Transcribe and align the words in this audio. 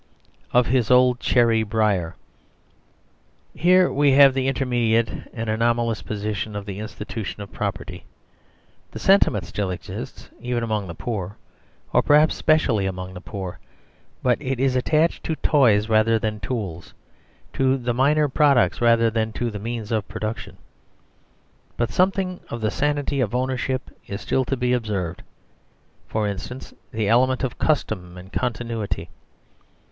5. 0.49 0.55
Of 0.65 0.65
his 0.65 0.89
old 0.89 1.19
Cherry 1.19 1.61
briar. 1.61 2.15
Here 3.53 3.91
we 3.93 4.13
have 4.13 4.33
the 4.33 4.47
intermediate 4.47 5.11
and 5.31 5.47
anomalous 5.47 6.01
position 6.01 6.55
of 6.55 6.65
the 6.65 6.79
institution 6.79 7.43
of 7.43 7.51
Property. 7.51 8.03
The 8.89 8.97
sentiment 8.97 9.45
still 9.45 9.69
exists, 9.69 10.31
even 10.39 10.63
among 10.63 10.87
the 10.87 10.95
poor, 10.95 11.37
or 11.93 12.01
perhaps 12.01 12.33
especially 12.33 12.87
among 12.87 13.13
the 13.13 13.21
poor. 13.21 13.59
But 14.23 14.41
it 14.41 14.59
is 14.59 14.75
attached 14.75 15.23
to 15.25 15.35
toys 15.35 15.87
rather 15.87 16.17
than 16.17 16.39
tools; 16.39 16.95
to 17.53 17.77
the 17.77 17.93
minor 17.93 18.27
products 18.27 18.81
rather 18.81 19.11
than 19.11 19.31
to 19.33 19.51
the 19.51 19.59
means 19.59 19.91
of 19.91 20.07
production. 20.07 20.57
But 21.77 21.91
something 21.91 22.39
of 22.49 22.59
the 22.61 22.71
sanity 22.71 23.21
of 23.21 23.35
ownership 23.35 23.95
is 24.07 24.19
still 24.21 24.45
to 24.45 24.57
be 24.57 24.73
observed; 24.73 25.21
for 26.07 26.27
instance, 26.27 26.73
the 26.91 27.07
element 27.07 27.43
of 27.43 27.59
custom 27.59 28.17
and 28.17 28.33
continuity. 28.33 29.11